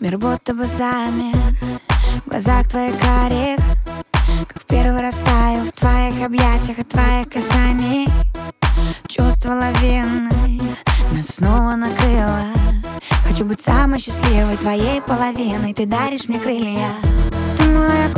[0.00, 1.36] Мир будто бы замер.
[2.24, 3.60] В глазах твоих карих
[4.48, 8.08] Как в первый раз таю В твоих объятиях и твоих касаний.
[9.06, 10.60] Чувство лавины
[11.12, 12.44] Нас снова накрыло.
[13.26, 15.74] Хочу быть самой счастливой Твоей половиной.
[15.74, 16.88] Ты даришь мне крылья.
[17.58, 18.09] Ты мой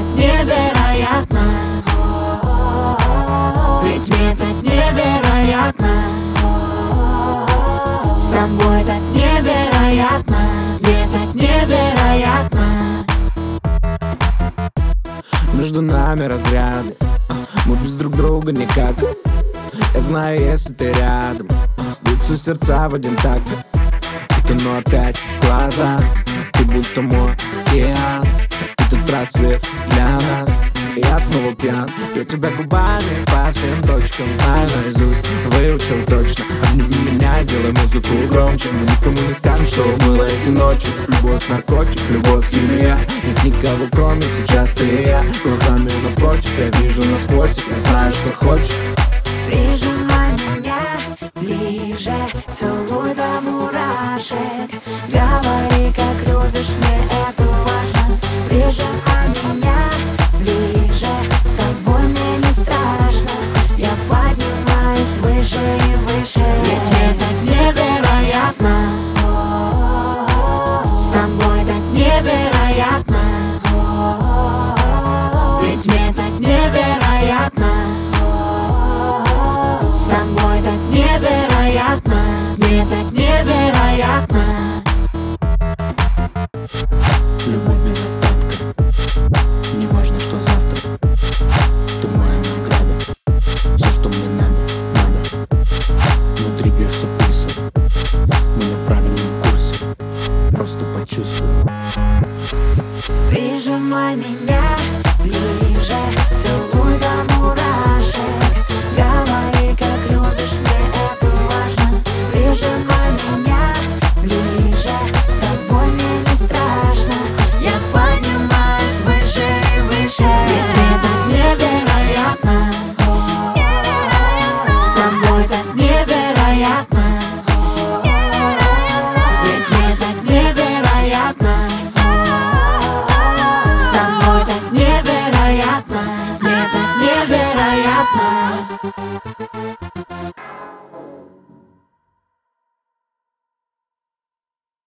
[0.00, 1.40] так невероятно.
[3.84, 5.88] Ведь мне так невероятно.
[8.16, 10.38] С тобой так невероятно.
[10.80, 12.66] Мне так невероятно.
[15.52, 16.96] Между нами разряды.
[17.66, 18.94] Мы без друг друга никак.
[19.94, 21.48] Я знаю, если ты рядом.
[21.76, 23.42] А, Бьются сердца в один такт.
[24.48, 26.00] И но опять глаза.
[26.52, 27.32] Ты будто мой
[27.66, 28.29] океан
[28.90, 30.48] Этот рассвет для нас.
[30.96, 37.42] Я снова пьян Я тебя губами по всем точкам Знаю наизусть, выучил точно Обними меня,
[37.44, 38.68] сделай музыку громче.
[38.72, 40.90] Мы никому не скажем, что было этой ночью.
[41.06, 45.22] Любовь, наркотик, любовь, химия Нет никого, кроме сейчас ты и я.
[45.44, 48.76] Глазами напротив, я вижу насквозь Я знаю, что хочешь.
[49.46, 50.09] Прижимай